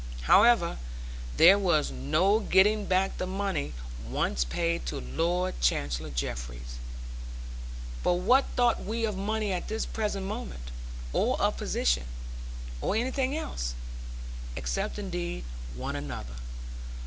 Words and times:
However, 0.21 0.79
there 1.37 1.59
was 1.59 1.91
no 1.91 2.39
getting 2.39 2.87
back 2.87 3.19
the 3.19 3.27
money 3.27 3.73
once 4.09 4.43
paid 4.43 4.87
to 4.87 4.99
Lord 4.99 5.61
Chancellor 5.61 6.09
Jeffreys. 6.09 6.79
But 8.01 8.13
what 8.13 8.47
thought 8.55 8.83
we 8.83 9.05
of 9.05 9.15
money 9.15 9.53
at 9.53 9.67
this 9.67 9.85
present 9.85 10.25
moment; 10.25 10.71
or 11.13 11.39
of 11.39 11.55
position, 11.57 12.05
or 12.81 12.95
anything 12.95 13.37
else, 13.37 13.75
except 14.55 14.97
indeed 14.97 15.43
one 15.75 15.95
another? 15.95 16.33